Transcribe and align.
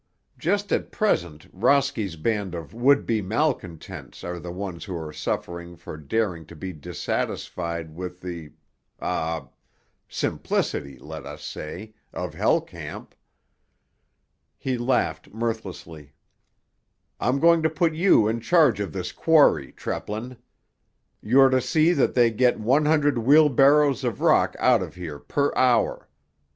Just 0.39 0.71
at 0.71 0.91
present 0.91 1.45
Rosky's 1.53 2.15
band 2.15 2.55
of 2.55 2.73
would 2.73 3.05
be 3.05 3.21
malcontents 3.21 4.23
are 4.23 4.39
the 4.39 4.51
ones 4.51 4.85
who 4.85 4.97
are 4.97 5.13
suffering 5.13 5.75
for 5.75 5.95
daring 5.95 6.43
to 6.47 6.55
be 6.55 6.73
dissatisfied 6.73 7.93
with 7.93 8.19
the—ah—simplicity, 8.21 10.97
let 10.97 11.27
us 11.27 11.43
say, 11.43 11.93
of 12.11 12.33
Hell 12.33 12.61
Camp." 12.61 13.13
He 14.57 14.75
laughed 14.75 15.35
mirthlessly. 15.35 16.13
"I'm 17.19 17.39
going 17.39 17.61
to 17.61 17.69
put 17.69 17.93
you 17.93 18.27
in 18.27 18.39
charge 18.39 18.79
of 18.79 18.93
this 18.93 19.11
quarry, 19.11 19.71
Treplin. 19.71 20.37
You're 21.21 21.49
to 21.49 21.61
see 21.61 21.93
that 21.93 22.15
they 22.15 22.31
get 22.31 22.59
one 22.59 22.85
hundred 22.87 23.19
wheelbarrows 23.19 24.03
of 24.03 24.19
rock 24.19 24.55
out 24.57 24.81
of 24.81 24.95
here 24.95 25.19
per 25.19 25.53
hour. 25.53 26.09